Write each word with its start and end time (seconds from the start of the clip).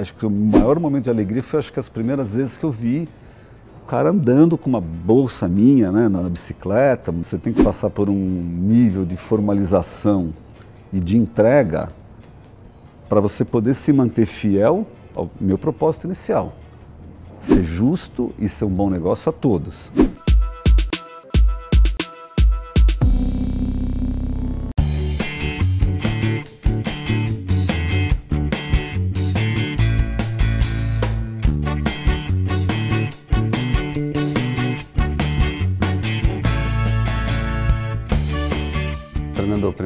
Acho 0.00 0.14
que 0.14 0.24
o 0.24 0.30
maior 0.30 0.80
momento 0.80 1.04
de 1.04 1.10
alegria 1.10 1.42
foi 1.42 1.58
acho 1.58 1.70
que 1.70 1.78
as 1.78 1.90
primeiras 1.90 2.30
vezes 2.30 2.56
que 2.56 2.64
eu 2.64 2.70
vi 2.70 3.06
o 3.82 3.86
cara 3.86 4.08
andando 4.08 4.56
com 4.56 4.70
uma 4.70 4.80
bolsa 4.80 5.46
minha 5.46 5.92
né, 5.92 6.08
na 6.08 6.22
bicicleta. 6.22 7.12
Você 7.12 7.36
tem 7.36 7.52
que 7.52 7.62
passar 7.62 7.90
por 7.90 8.08
um 8.08 8.14
nível 8.14 9.04
de 9.04 9.14
formalização 9.14 10.32
e 10.90 10.98
de 10.98 11.18
entrega 11.18 11.90
para 13.10 13.20
você 13.20 13.44
poder 13.44 13.74
se 13.74 13.92
manter 13.92 14.24
fiel 14.24 14.86
ao 15.14 15.30
meu 15.38 15.58
propósito 15.58 16.06
inicial. 16.06 16.54
Ser 17.38 17.62
justo 17.62 18.32
e 18.38 18.48
ser 18.48 18.64
um 18.64 18.70
bom 18.70 18.88
negócio 18.88 19.28
a 19.28 19.32
todos. 19.34 19.92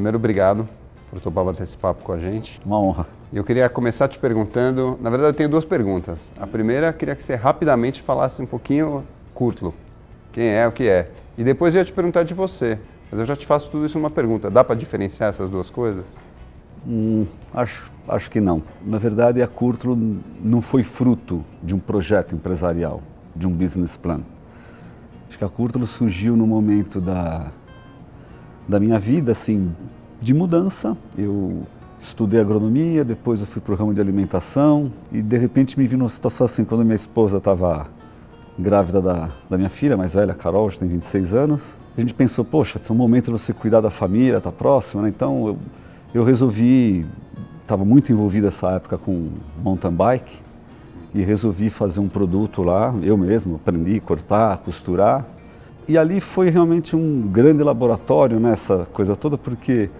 Primeiro 0.04 0.18
obrigado 0.18 0.68
por 1.08 1.18
topar 1.18 1.46
bater 1.46 1.62
esse 1.62 1.78
papo 1.78 2.04
com 2.04 2.12
a 2.12 2.18
gente. 2.18 2.60
Uma 2.62 2.78
honra. 2.78 3.06
Eu 3.32 3.42
queria 3.42 3.66
começar 3.70 4.06
te 4.06 4.18
perguntando, 4.18 4.98
na 5.00 5.08
verdade 5.08 5.30
eu 5.30 5.34
tenho 5.34 5.48
duas 5.48 5.64
perguntas. 5.64 6.30
A 6.38 6.46
primeira, 6.46 6.92
queria 6.92 7.16
que 7.16 7.24
você 7.24 7.34
rapidamente 7.34 8.02
falasse 8.02 8.42
um 8.42 8.44
pouquinho 8.44 9.02
Curtlo, 9.32 9.74
quem 10.30 10.48
é, 10.48 10.68
o 10.68 10.72
que 10.72 10.86
é. 10.86 11.10
E 11.38 11.42
depois 11.42 11.74
eu 11.74 11.78
ia 11.78 11.84
te 11.86 11.92
perguntar 11.92 12.22
de 12.22 12.34
você, 12.34 12.78
mas 13.10 13.18
eu 13.18 13.24
já 13.24 13.34
te 13.34 13.46
faço 13.46 13.70
tudo 13.70 13.86
isso 13.86 13.98
numa 13.98 14.10
pergunta. 14.10 14.50
Dá 14.50 14.62
para 14.62 14.74
diferenciar 14.74 15.30
essas 15.30 15.48
duas 15.48 15.70
coisas? 15.70 16.04
Hum, 16.86 17.24
acho, 17.54 17.90
acho 18.06 18.30
que 18.30 18.42
não. 18.42 18.62
Na 18.84 18.98
verdade, 18.98 19.40
a 19.40 19.46
Curtlo 19.46 19.96
não 20.42 20.60
foi 20.60 20.82
fruto 20.82 21.42
de 21.62 21.74
um 21.74 21.78
projeto 21.78 22.34
empresarial, 22.34 23.00
de 23.34 23.46
um 23.46 23.50
business 23.50 23.96
plan. 23.96 24.20
Acho 25.30 25.38
que 25.38 25.44
a 25.44 25.48
Curtlo 25.48 25.86
surgiu 25.86 26.36
no 26.36 26.46
momento 26.46 27.00
da, 27.00 27.50
da 28.68 28.80
minha 28.80 28.98
vida, 28.98 29.32
assim, 29.32 29.74
de 30.20 30.32
mudança. 30.32 30.96
Eu 31.16 31.62
estudei 31.98 32.40
agronomia, 32.40 33.04
depois 33.04 33.40
eu 33.40 33.46
fui 33.46 33.60
para 33.60 33.72
o 33.72 33.76
ramo 33.76 33.94
de 33.94 34.00
alimentação 34.00 34.92
e 35.10 35.22
de 35.22 35.38
repente 35.38 35.78
me 35.78 35.86
vi 35.86 35.96
numa 35.96 36.08
situação 36.08 36.44
assim, 36.44 36.64
quando 36.64 36.84
minha 36.84 36.94
esposa 36.94 37.38
estava 37.38 37.86
grávida 38.58 39.00
da, 39.00 39.30
da 39.48 39.56
minha 39.56 39.70
filha 39.70 39.96
mais 39.96 40.14
velha, 40.14 40.34
Carol, 40.34 40.70
já 40.70 40.78
tem 40.78 40.88
26 40.88 41.34
anos, 41.34 41.78
a 41.96 42.00
gente 42.00 42.14
pensou, 42.14 42.44
poxa, 42.44 42.78
é 42.78 42.92
um 42.92 42.96
momento 42.96 43.26
de 43.26 43.32
você 43.32 43.52
cuidar 43.52 43.80
da 43.80 43.90
família, 43.90 44.40
tá 44.40 44.52
próximo, 44.52 45.02
né? 45.02 45.08
Então 45.08 45.48
eu, 45.48 45.58
eu 46.12 46.24
resolvi, 46.24 47.06
estava 47.62 47.84
muito 47.84 48.12
envolvido 48.12 48.46
nessa 48.46 48.72
época 48.72 48.98
com 48.98 49.30
mountain 49.62 49.92
bike 49.92 50.38
e 51.14 51.22
resolvi 51.22 51.70
fazer 51.70 52.00
um 52.00 52.08
produto 52.08 52.62
lá, 52.62 52.94
eu 53.02 53.16
mesmo 53.16 53.56
aprendi 53.56 53.96
a 53.96 54.00
cortar, 54.00 54.58
costurar. 54.58 55.24
E 55.86 55.98
ali 55.98 56.18
foi 56.18 56.48
realmente 56.48 56.96
um 56.96 57.22
grande 57.22 57.62
laboratório 57.62 58.40
nessa 58.40 58.78
né, 58.78 58.86
coisa 58.92 59.14
toda, 59.14 59.36
porque 59.36 59.90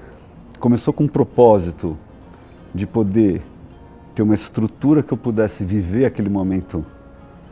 começou 0.58 0.94
com 0.94 1.04
um 1.04 1.08
propósito 1.08 1.96
de 2.74 2.86
poder 2.86 3.42
ter 4.14 4.22
uma 4.22 4.34
estrutura 4.34 5.02
que 5.02 5.12
eu 5.12 5.18
pudesse 5.18 5.62
viver 5.62 6.06
aquele 6.06 6.30
momento 6.30 6.84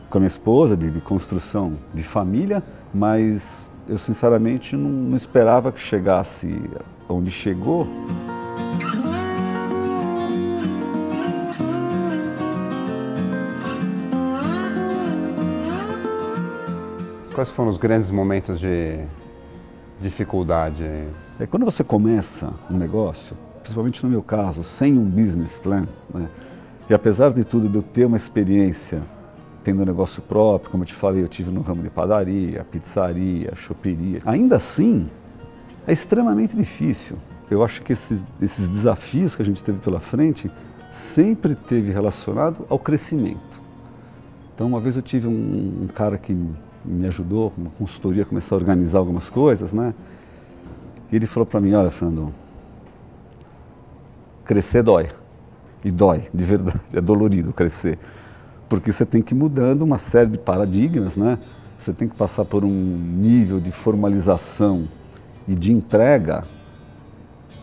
com 0.09 0.17
a 0.17 0.19
minha 0.19 0.27
esposa, 0.27 0.75
de, 0.75 0.89
de 0.89 0.99
construção 1.01 1.73
de 1.93 2.01
família, 2.01 2.63
mas 2.93 3.69
eu 3.87 3.97
sinceramente 3.97 4.75
não, 4.75 4.89
não 4.89 5.17
esperava 5.17 5.71
que 5.71 5.79
chegasse 5.79 6.59
onde 7.07 7.29
chegou. 7.29 7.87
Quais 17.33 17.49
foram 17.49 17.71
os 17.71 17.79
grandes 17.79 18.11
momentos 18.11 18.59
de 18.59 18.99
dificuldade? 19.99 20.83
É, 21.39 21.47
quando 21.47 21.65
você 21.65 21.83
começa 21.83 22.53
um 22.69 22.77
negócio, 22.77 23.35
principalmente 23.63 24.03
no 24.03 24.09
meu 24.11 24.21
caso, 24.21 24.63
sem 24.63 24.95
um 24.95 25.03
business 25.03 25.57
plan, 25.57 25.87
né, 26.13 26.29
e 26.87 26.93
apesar 26.93 27.33
de 27.33 27.43
tudo, 27.43 27.67
de 27.67 27.75
eu 27.75 27.81
ter 27.81 28.05
uma 28.05 28.17
experiência 28.17 29.01
tendo 29.63 29.81
um 29.81 29.85
negócio 29.85 30.21
próprio, 30.21 30.69
como 30.69 30.83
eu 30.83 30.87
te 30.87 30.93
falei, 30.93 31.23
eu 31.23 31.27
tive 31.27 31.49
no 31.49 31.61
ramo 31.61 31.81
de 31.81 31.89
padaria, 31.89 32.63
pizzaria, 32.65 33.55
choperia, 33.55 34.21
ainda 34.25 34.57
assim 34.57 35.09
é 35.87 35.93
extremamente 35.93 36.55
difícil. 36.55 37.17
Eu 37.49 37.63
acho 37.63 37.81
que 37.81 37.93
esses, 37.93 38.23
esses 38.39 38.69
desafios 38.69 39.35
que 39.35 39.41
a 39.41 39.45
gente 39.45 39.63
teve 39.63 39.79
pela 39.79 39.99
frente 39.99 40.51
sempre 40.91 41.55
teve 41.55 41.91
relacionado 41.91 42.63
ao 42.69 42.77
crescimento. 42.77 43.59
Então, 44.53 44.67
uma 44.67 44.79
vez 44.79 44.95
eu 44.95 45.01
tive 45.01 45.27
um, 45.27 45.83
um 45.83 45.87
cara 45.87 46.15
que 46.15 46.37
me 46.83 47.07
ajudou 47.07 47.51
com 47.51 47.61
uma 47.61 47.69
consultoria, 47.71 48.25
começar 48.25 48.55
a 48.55 48.57
organizar 48.57 48.99
algumas 48.99 49.29
coisas, 49.29 49.73
né? 49.73 49.93
E 51.11 51.15
ele 51.15 51.27
falou 51.27 51.45
para 51.45 51.59
mim, 51.59 51.73
olha, 51.73 51.89
Fernando, 51.89 52.33
crescer 54.45 54.83
dói. 54.83 55.09
E 55.83 55.91
dói, 55.91 56.23
de 56.33 56.43
verdade, 56.43 56.79
é 56.93 57.01
dolorido 57.01 57.51
crescer. 57.53 57.99
Porque 58.69 58.91
você 58.91 59.05
tem 59.05 59.21
que 59.21 59.33
ir 59.33 59.37
mudando 59.37 59.81
uma 59.81 59.97
série 59.97 60.29
de 60.29 60.37
paradigmas, 60.37 61.15
né? 61.15 61.37
Você 61.77 61.91
tem 61.91 62.07
que 62.07 62.15
passar 62.15 62.45
por 62.45 62.63
um 62.63 62.69
nível 62.69 63.59
de 63.59 63.71
formalização 63.71 64.87
e 65.47 65.53
de 65.53 65.73
entrega 65.73 66.43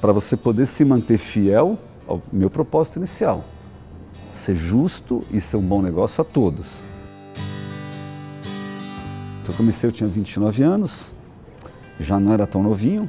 para 0.01 0.13
você 0.13 0.37
poder 0.37 0.67
se 0.67 0.85
manter 0.85 1.19
fiel 1.19 1.79
ao 2.07 2.23
meu 2.33 2.51
propósito 2.51 2.99
inicial. 2.99 3.45
Ser 4.33 4.55
justo 4.55 5.25
e 5.31 5.41
ser 5.41 5.57
um 5.57 5.63
bom 5.63 5.81
negócio 5.81 6.21
a 6.21 6.25
todos. 6.25 6.83
Então, 9.43 9.55
eu 9.55 9.57
comecei, 9.57 9.89
eu 9.89 9.93
tinha 9.93 10.09
29 10.09 10.63
anos, 10.63 11.13
já 11.99 12.19
não 12.21 12.33
era 12.33 12.47
tão 12.47 12.63
novinho, 12.63 13.09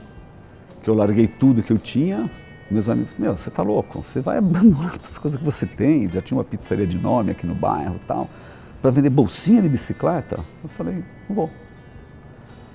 que 0.82 0.90
eu 0.90 0.94
larguei 0.94 1.28
tudo 1.28 1.62
que 1.62 1.72
eu 1.72 1.78
tinha. 1.78 2.30
Meus 2.70 2.88
amigos, 2.88 3.16
meu, 3.18 3.36
você 3.36 3.52
tá 3.52 3.62
louco? 3.62 4.02
Você 4.02 4.22
vai 4.22 4.38
abandonar 4.38 4.96
as 5.04 5.18
coisas 5.18 5.38
que 5.38 5.46
você 5.46 5.66
tem. 5.66 6.10
Já 6.10 6.22
tinha 6.22 6.38
uma 6.38 6.44
pizzaria 6.44 6.88
de 6.88 6.98
nome 6.98 7.32
aqui 7.32 7.46
no 7.46 7.54
bairro 7.54 8.00
tal, 8.08 8.30
para 8.82 8.92
vender 8.92 9.10
bolsinha 9.10 9.62
de 9.62 9.70
bicicleta. 9.70 10.40
Eu 10.64 10.70
falei, 10.70 11.04
não 11.28 11.36
vou. 11.36 11.50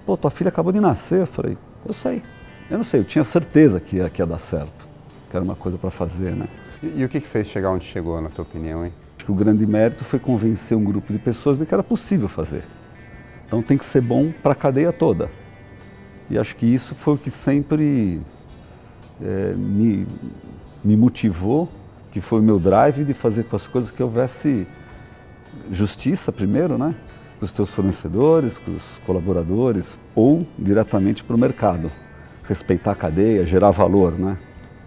Pô, 0.05 0.17
tua 0.17 0.31
filha 0.31 0.49
acabou 0.49 0.73
de 0.73 0.81
nascer. 0.81 1.21
Eu 1.21 1.27
falei, 1.27 1.57
eu 1.85 1.93
sei. 1.93 2.23
Eu 2.69 2.79
não 2.79 2.85
sei, 2.85 3.01
eu 3.01 3.05
tinha 3.05 3.23
certeza 3.23 3.79
que 3.79 3.97
ia, 3.97 4.11
que 4.11 4.21
ia 4.21 4.27
dar 4.27 4.39
certo, 4.39 4.89
que 5.31 5.37
era 5.37 5.45
uma 5.45 5.55
coisa 5.55 5.79
para 5.79 5.91
fazer, 5.91 6.33
né? 6.35 6.49
E, 6.83 7.01
e, 7.01 7.05
o 7.05 7.09
que, 7.09 7.21
que 7.21 7.27
fez 7.27 7.47
chegar 7.47 7.71
onde 7.71 7.85
chegou, 7.85 8.21
na 8.21 8.29
tua 8.29 8.43
opinião, 8.43 8.85
hein? 8.85 8.93
Acho 9.17 9.25
que 9.25 9.31
o 9.31 9.35
grande 9.35 9.65
mérito 9.65 10.05
foi 10.05 10.19
convencer 10.19 10.77
um 10.77 10.83
grupo 10.83 11.13
de 11.13 11.19
pessoas 11.19 11.59
de 11.59 11.65
que 11.65 11.73
era 11.73 11.83
possível 11.83 12.27
fazer. 12.29 12.65
Então 13.47 13.63
tem 13.63 13.79
que 13.79 13.85
ser 13.85 14.01
bom 14.01 14.33
para 14.43 14.53
a 14.53 14.55
cadeia 14.55 14.93
toda. 14.93 15.31
E 16.29 16.37
acho 16.37 16.57
que 16.57 16.67
isso 16.67 16.95
foi 16.95 17.15
o 17.15 17.19
que 17.19 17.31
sempre 17.31 18.21
é, 19.23 19.53
me, 19.53 20.07
me 20.83 20.97
motivou, 20.97 21.69
que 22.11 22.21
foi 22.21 22.41
o 22.41 22.43
meu 22.43 22.59
drive 22.59 23.05
de 23.05 23.15
fazer 23.15 23.45
com 23.45 23.55
as 23.55 23.69
coisas 23.69 23.91
que 23.91 24.03
houvesse 24.03 24.67
justiça 25.71 26.33
primeiro, 26.33 26.77
né? 26.77 26.95
Com 27.39 27.45
os 27.45 27.53
teus 27.53 27.71
fornecedores, 27.71 28.59
com 28.59 28.75
os 28.75 28.99
colaboradores, 29.07 30.01
ou 30.15 30.47
diretamente 30.59 31.23
para 31.23 31.37
o 31.37 31.39
mercado. 31.39 31.91
Respeitar 32.45 32.93
a 32.93 32.95
cadeia, 32.95 33.47
gerar 33.47 33.71
valor, 33.71 34.19
né? 34.19 34.39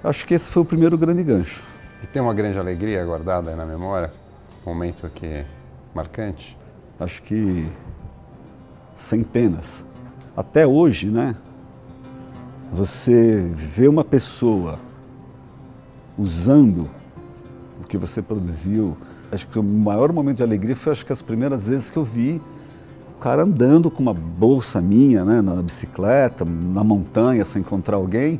Acho 0.03 0.25
que 0.25 0.33
esse 0.33 0.49
foi 0.49 0.61
o 0.61 0.65
primeiro 0.65 0.97
grande 0.97 1.23
gancho. 1.23 1.63
E 2.01 2.07
tem 2.07 2.21
uma 2.21 2.33
grande 2.33 2.57
alegria 2.57 3.03
guardada 3.05 3.55
na 3.55 3.65
memória? 3.65 4.11
Um 4.65 4.69
momento 4.69 5.05
aqui 5.05 5.45
marcante? 5.93 6.57
Acho 6.99 7.21
que 7.21 7.67
centenas. 8.99 9.85
Até 10.35 10.67
hoje, 10.67 11.07
né? 11.09 11.35
Você 12.73 13.49
vê 13.55 13.87
uma 13.87 14.03
pessoa 14.03 14.79
usando 16.17 16.87
o 17.81 17.87
que 17.87 17.97
você 17.97 18.21
produziu. 18.21 18.95
Acho 19.31 19.47
que 19.47 19.57
o 19.57 19.63
maior 19.63 20.11
momento 20.11 20.37
de 20.37 20.43
alegria 20.43 20.75
foi 20.75 20.91
acho 20.91 21.05
que 21.05 21.13
as 21.13 21.21
primeiras 21.21 21.67
vezes 21.67 21.89
que 21.89 21.97
eu 21.97 22.03
vi 22.03 22.41
o 23.15 23.19
cara 23.19 23.43
andando 23.43 23.89
com 23.89 24.01
uma 24.01 24.13
bolsa 24.13 24.79
minha, 24.79 25.25
né, 25.25 25.41
na 25.41 25.55
bicicleta, 25.55 26.45
na 26.45 26.83
montanha, 26.83 27.43
sem 27.43 27.61
encontrar 27.61 27.97
alguém, 27.97 28.39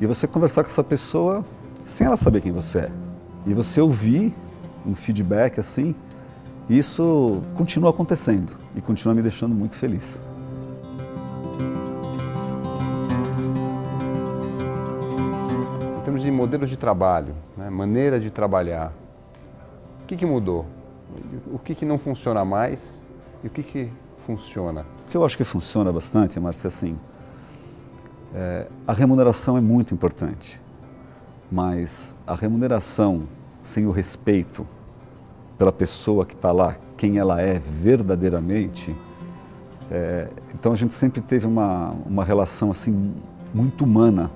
e 0.00 0.06
você 0.06 0.26
conversar 0.26 0.64
com 0.64 0.70
essa 0.70 0.82
pessoa 0.82 1.44
sem 1.86 2.06
ela 2.06 2.16
saber 2.16 2.40
quem 2.40 2.52
você 2.52 2.78
é. 2.78 2.90
E 3.46 3.54
você 3.54 3.80
ouvir 3.80 4.34
um 4.86 4.94
feedback 4.94 5.60
assim, 5.60 5.94
isso 6.68 7.42
continua 7.56 7.90
acontecendo 7.90 8.52
e 8.76 8.80
continua 8.80 9.14
me 9.14 9.22
deixando 9.22 9.54
muito 9.54 9.74
feliz. 9.74 10.20
Em 15.98 16.02
termos 16.04 16.22
de 16.22 16.30
modelos 16.30 16.68
de 16.68 16.76
trabalho, 16.76 17.34
né, 17.56 17.70
maneira 17.70 18.20
de 18.20 18.30
trabalhar, 18.30 18.92
o 20.02 20.06
que, 20.06 20.16
que 20.16 20.26
mudou? 20.26 20.66
O 21.50 21.58
que, 21.58 21.74
que 21.74 21.86
não 21.86 21.98
funciona 21.98 22.44
mais 22.44 23.02
e 23.42 23.46
o 23.46 23.50
que, 23.50 23.62
que 23.62 23.90
funciona? 24.18 24.84
O 25.06 25.10
que 25.10 25.16
eu 25.16 25.24
acho 25.24 25.38
que 25.38 25.44
funciona 25.44 25.90
bastante, 25.90 26.38
Márcia, 26.38 26.68
assim, 26.68 26.98
é, 28.34 28.66
a 28.86 28.92
remuneração 28.92 29.56
é 29.56 29.60
muito 29.60 29.94
importante, 29.94 30.60
mas 31.50 32.14
a 32.26 32.34
remuneração 32.34 33.26
sem 33.62 33.86
o 33.86 33.90
respeito 33.90 34.66
pela 35.58 35.72
pessoa 35.72 36.24
que 36.24 36.34
está 36.34 36.52
lá, 36.52 36.76
quem 36.96 37.18
ela 37.18 37.40
é 37.40 37.58
verdadeiramente. 37.58 38.94
É, 39.90 40.28
então 40.54 40.72
a 40.72 40.76
gente 40.76 40.94
sempre 40.94 41.20
teve 41.20 41.46
uma, 41.46 41.90
uma 42.06 42.24
relação 42.24 42.70
assim 42.70 43.12
muito 43.52 43.84
humana 43.84 44.30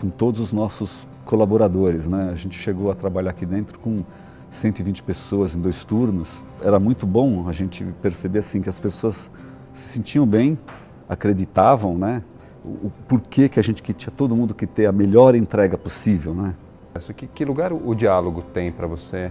com 0.00 0.10
todos 0.10 0.40
os 0.40 0.52
nossos 0.52 1.06
colaboradores. 1.24 2.08
Né? 2.08 2.30
A 2.32 2.34
gente 2.34 2.58
chegou 2.58 2.90
a 2.90 2.94
trabalhar 2.94 3.30
aqui 3.30 3.46
dentro 3.46 3.78
com 3.78 4.02
120 4.50 5.02
pessoas 5.02 5.54
em 5.54 5.60
dois 5.60 5.84
turnos. 5.84 6.42
Era 6.60 6.80
muito 6.80 7.06
bom 7.06 7.48
a 7.48 7.52
gente 7.52 7.84
perceber 8.02 8.40
assim 8.40 8.60
que 8.60 8.68
as 8.68 8.80
pessoas 8.80 9.30
se 9.72 9.92
sentiam 9.92 10.26
bem, 10.26 10.58
acreditavam, 11.08 11.98
né? 11.98 12.22
O, 12.64 12.90
porquê 13.06 13.46
que 13.46 13.60
a 13.60 13.62
gente 13.62 13.82
que 13.82 13.92
tinha 13.92 14.12
todo 14.16 14.34
mundo 14.34 14.54
que 14.54 14.66
ter 14.66 14.86
a 14.86 14.92
melhor 14.92 15.34
entrega 15.34 15.76
possível, 15.76 16.32
né? 16.32 16.54
Que, 17.14 17.26
que 17.26 17.44
lugar 17.44 17.72
o, 17.72 17.88
o 17.88 17.94
diálogo 17.94 18.40
tem 18.40 18.72
para 18.72 18.86
você 18.86 19.30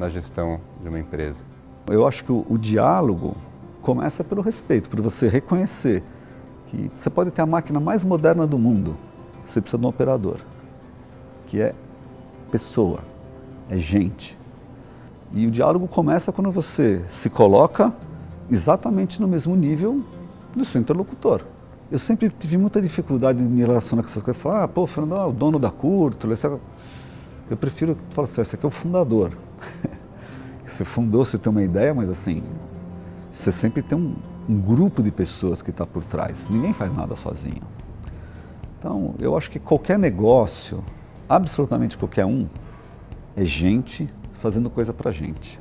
na 0.00 0.08
gestão 0.08 0.60
de 0.82 0.88
uma 0.88 0.98
empresa? 0.98 1.44
Eu 1.86 2.06
acho 2.06 2.24
que 2.24 2.32
o, 2.32 2.44
o 2.48 2.56
diálogo 2.56 3.36
começa 3.82 4.24
pelo 4.24 4.40
respeito, 4.40 4.88
por 4.88 5.00
você 5.00 5.28
reconhecer 5.28 6.02
que 6.68 6.90
você 6.94 7.10
pode 7.10 7.30
ter 7.30 7.42
a 7.42 7.46
máquina 7.46 7.78
mais 7.78 8.04
moderna 8.04 8.46
do 8.46 8.58
mundo, 8.58 8.96
você 9.44 9.60
precisa 9.60 9.78
de 9.78 9.86
um 9.86 9.88
operador, 9.88 10.38
que 11.46 11.60
é 11.60 11.74
pessoa, 12.50 13.00
é 13.68 13.76
gente. 13.76 14.38
E 15.32 15.46
o 15.46 15.50
diálogo 15.50 15.86
começa 15.86 16.32
quando 16.32 16.50
você 16.50 17.04
se 17.08 17.28
coloca 17.28 17.92
exatamente 18.50 19.20
no 19.20 19.28
mesmo 19.28 19.54
nível 19.54 20.02
do 20.54 20.64
seu 20.64 20.80
interlocutor. 20.80 21.42
Eu 21.90 21.98
sempre 21.98 22.30
tive 22.30 22.56
muita 22.56 22.80
dificuldade 22.80 23.38
de 23.40 23.44
me 23.44 23.62
relacionar 23.62 24.02
com 24.02 24.08
essas 24.08 24.22
coisas. 24.22 24.40
Falar, 24.40 24.64
ah, 24.64 24.68
pô, 24.68 24.86
Fernando 24.86 25.20
é 25.20 25.26
o 25.26 25.32
dono 25.32 25.58
da 25.58 25.70
Curto. 25.70 26.28
Eu 27.50 27.56
prefiro 27.56 27.96
falar 28.10 28.28
assim, 28.28 28.40
esse 28.40 28.54
aqui 28.54 28.64
é 28.64 28.68
o 28.68 28.70
fundador. 28.70 29.32
você 30.66 30.84
fundou, 30.84 31.24
você 31.24 31.38
tem 31.38 31.50
uma 31.50 31.62
ideia, 31.62 31.92
mas 31.94 32.08
assim, 32.08 32.42
você 33.32 33.52
sempre 33.52 33.82
tem 33.82 33.96
um, 33.96 34.14
um 34.48 34.60
grupo 34.60 35.02
de 35.02 35.10
pessoas 35.10 35.62
que 35.62 35.70
está 35.70 35.86
por 35.86 36.04
trás. 36.04 36.46
Ninguém 36.48 36.72
faz 36.72 36.94
nada 36.94 37.14
sozinho. 37.16 37.62
Então, 38.78 39.14
eu 39.18 39.36
acho 39.36 39.50
que 39.50 39.58
qualquer 39.58 39.98
negócio, 39.98 40.82
absolutamente 41.28 41.98
qualquer 41.98 42.24
um, 42.24 42.48
é 43.36 43.44
gente 43.44 44.08
fazendo 44.34 44.70
coisa 44.70 44.92
para 44.92 45.10
gente. 45.10 45.60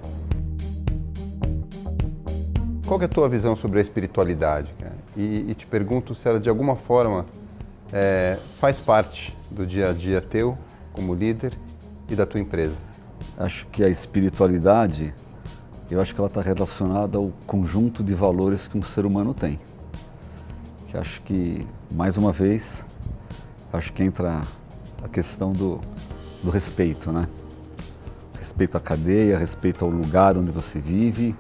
Qual 2.88 3.00
é 3.02 3.06
a 3.06 3.08
tua 3.08 3.30
visão 3.30 3.56
sobre 3.56 3.78
a 3.78 3.82
espiritualidade? 3.82 4.74
E, 5.16 5.52
e, 5.52 5.54
te 5.54 5.68
pergunto 5.68 6.16
se 6.16 6.28
ela 6.28 6.40
de 6.40 6.50
alguma 6.50 6.76
forma 6.76 7.26
é, 7.92 8.38
faz 8.58 8.80
parte 8.80 9.36
do 9.52 9.66
dia 9.66 9.90
a 9.90 9.94
dia 9.94 10.22
teu 10.22 10.58
como 10.94 11.14
líder 11.14 11.54
e 12.10 12.16
da 12.16 12.26
tua 12.26 12.40
empresa. 12.40 12.78
Acho 13.38 13.68
que 13.68 13.84
a 13.84 13.90
espiritualidade, 13.90 15.14
eu 15.90 16.02
acho 16.02 16.14
que 16.14 16.20
ela 16.20 16.28
está 16.28 16.42
relacionada 16.42 17.18
ao 17.18 17.32
conjunto 17.48 18.04
de 18.04 18.14
valores 18.14 18.68
que 18.68 18.78
um 18.78 18.82
ser 18.82 19.06
humano 19.06 19.34
tem. 19.34 19.60
Que 20.88 20.98
acho 20.98 21.22
que, 21.22 21.66
mais 21.92 22.18
uma 22.18 22.32
vez, 22.32 22.84
acho 23.72 23.94
que 23.94 24.04
entra 24.04 24.42
a 25.04 25.08
questão 25.08 25.54
do, 25.54 25.80
do 26.44 26.50
respeito, 26.50 27.12
né? 27.12 27.28
Respeito 28.38 28.78
à 28.78 28.80
cadeia, 28.80 29.38
respeito 29.38 29.86
ao 29.86 29.92
lugar 29.92 30.38
onde 30.38 30.52
você 30.52 30.80
vive, 30.80 31.36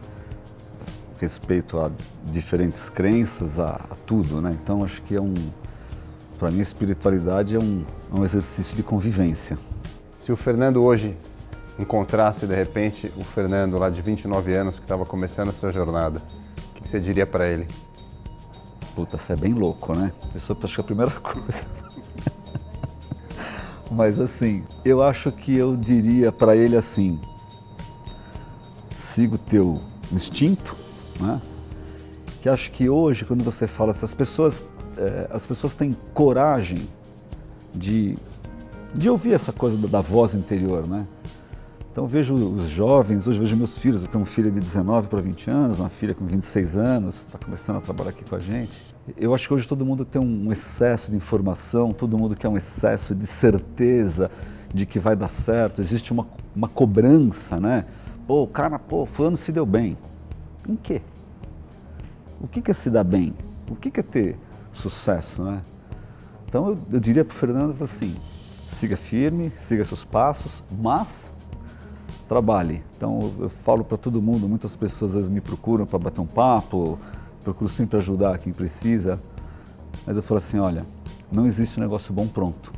respeito 1.20 1.80
a 1.80 1.92
diferentes 2.32 2.90
crenças, 2.90 3.60
a, 3.60 3.76
a 3.90 3.96
tudo, 4.06 4.42
né? 4.42 4.56
Então 4.62 4.84
acho 4.84 5.02
que 5.02 5.16
é 5.16 5.22
um, 5.22 5.34
para 6.40 6.50
mim, 6.52 6.62
espiritualidade 6.62 7.56
é 7.56 7.60
um, 7.60 7.84
é 8.16 8.20
um 8.20 8.24
exercício 8.24 8.74
de 8.76 8.82
convivência. 8.82 9.58
Se 10.18 10.32
o 10.32 10.38
Fernando 10.38 10.82
hoje 10.82 11.18
encontrasse 11.80 12.46
de 12.46 12.54
repente 12.54 13.12
o 13.16 13.24
Fernando 13.24 13.78
lá 13.78 13.90
de 13.90 14.02
29 14.02 14.54
anos 14.54 14.76
que 14.76 14.84
estava 14.84 15.06
começando 15.06 15.50
a 15.50 15.54
sua 15.54 15.72
jornada, 15.72 16.22
o 16.72 16.74
que, 16.74 16.88
você 16.88 17.00
diria 17.00 17.26
para 17.26 17.48
ele? 17.48 17.68
Puta, 18.94 19.18
você 19.18 19.34
é 19.34 19.36
bem 19.36 19.54
louco, 19.54 19.96
né? 19.96 20.12
Isso 20.36 20.56
acho 20.62 20.76
que 20.76 20.82
é 20.82 20.84
a 20.84 20.86
primeira 20.86 21.12
coisa. 21.22 21.66
Mas 23.90 24.20
assim, 24.20 24.64
eu 24.84 25.02
acho 25.02 25.32
que 25.32 25.56
eu 25.56 25.76
diria 25.76 26.32
para 26.32 26.56
ele 26.56 26.76
assim: 26.76 27.20
siga 28.92 29.36
o 29.36 29.38
teu 29.38 29.80
instinto, 30.12 30.76
né? 31.20 31.42
Que 32.42 32.50
acho 32.50 32.72
que 32.72 32.90
hoje, 32.90 33.26
quando 33.26 33.44
você 33.44 33.68
fala, 33.68 33.94
se 33.94 34.04
as 34.04 34.14
pessoas, 34.14 34.66
é, 34.98 35.30
as 35.32 35.48
pessoas 35.48 35.74
têm 35.74 35.96
coragem 36.14 36.88
de, 37.74 38.18
de 38.94 39.10
ouvir 39.10 39.34
essa 39.34 39.52
coisa 39.52 39.78
da, 39.78 39.88
da 39.88 40.02
voz 40.02 40.34
interior, 40.34 40.88
né? 40.88 41.08
Então 41.92 42.06
vejo 42.08 42.36
os 42.36 42.68
jovens, 42.68 43.26
hoje 43.26 43.40
vejo 43.40 43.56
meus 43.56 43.78
filhos, 43.78 44.04
eu 44.04 44.08
tenho 44.08 44.22
um 44.22 44.26
filho 44.26 44.52
de 44.52 44.60
19 44.60 45.08
para 45.08 45.20
20 45.20 45.50
anos, 45.50 45.80
uma 45.80 45.90
filha 45.90 46.14
com 46.14 46.24
26 46.26 46.76
anos, 46.76 47.16
está 47.16 47.38
começando 47.40 47.78
a 47.78 47.82
trabalhar 47.82 48.12
aqui 48.12 48.24
com 48.24 48.36
a 48.36 48.40
gente. 48.40 48.80
Eu 49.18 49.34
acho 49.34 49.48
que 49.48 49.54
hoje 49.54 49.68
todo 49.68 49.84
mundo 49.84 50.06
tem 50.06 50.22
um 50.22 50.52
excesso 50.52 51.10
de 51.10 51.18
informação, 51.18 51.92
todo 51.92 52.16
mundo 52.16 52.36
quer 52.36 52.48
um 52.48 52.56
excesso 52.56 53.16
de 53.16 53.26
certeza 53.26 54.30
de 54.72 54.86
que 54.86 55.00
vai 55.00 55.16
dar 55.16 55.30
certo, 55.30 55.82
existe 55.82 56.14
uma, 56.14 56.28
uma 56.56 56.68
cobrança, 56.68 57.60
né? 57.60 57.86
Pô, 58.28 58.44
o 58.44 58.48
cara, 58.48 58.78
pô, 58.78 59.08
fulano 59.08 59.36
se 59.36 59.52
deu 59.52 59.66
bem. 59.66 59.98
Em 60.68 60.76
quê? 60.76 61.02
O 62.40 62.48
que 62.48 62.70
é 62.70 62.74
se 62.74 62.92
dar 62.92 63.04
bem? 63.04 63.34
O 63.70 63.76
que 63.76 64.00
é 64.00 64.04
ter 64.04 64.38
sucesso, 64.72 65.42
né? 65.42 65.64
Então 66.46 66.70
eu, 66.70 66.78
eu 66.94 67.00
diria 67.00 67.26
para 67.26 67.34
o 67.34 67.36
Fernando 67.36 67.76
assim, 67.84 68.16
siga 68.72 68.96
firme, 68.96 69.52
siga 69.58 69.84
seus 69.84 70.06
passos, 70.06 70.64
mas 70.80 71.32
trabalhe. 72.30 72.84
Então 72.96 73.34
eu, 73.40 73.50
falo 73.50 73.84
para 73.84 73.98
todo 73.98 74.22
mundo, 74.22 74.48
muitas 74.48 74.76
pessoas 74.76 75.12
às 75.12 75.16
vezes 75.16 75.30
me 75.30 75.42
procuram 75.42 75.86
para 75.86 75.98
bater 75.98 76.22
um 76.22 76.28
papo, 76.28 76.98
procuro 77.44 77.70
sempre 77.70 77.98
ajudar 77.98 78.38
quem 78.38 78.54
precisa, 78.54 79.20
mas 80.06 80.16
eu 80.16 80.22
falo 80.22 80.38
assim, 80.38 80.60
olha, 80.60 80.86
não 81.32 81.48
existe 81.48 81.80
um 81.80 81.84
negócio 81.84 82.14
bom 82.14 82.28
pronto, 82.28 82.72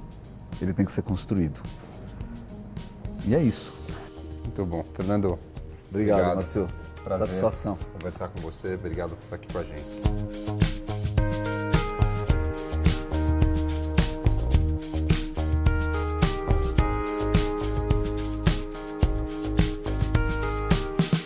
ele 0.62 0.74
tem 0.74 0.86
que 0.86 0.92
ser 0.92 1.01
construído. 1.03 1.62
E 3.27 3.36
é 3.36 3.44
isso. 3.44 3.74
Muito 4.45 4.65
bom. 4.65 4.83
Fernando, 4.95 5.38
obrigado, 5.89 6.19
obrigado. 6.19 6.36
Marcelo. 6.36 6.68
Prazer 7.04 7.27
Satisfação. 7.27 7.77
conversar 7.94 8.30
com 8.30 8.39
você. 8.42 8.75
Obrigado 8.75 9.09
por 9.09 9.24
estar 9.24 9.36
aqui 9.36 9.51
com 9.51 9.59
a 9.59 9.63
gente. 9.63 10.81